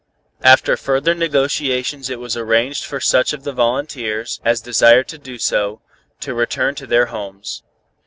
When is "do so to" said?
5.19-6.33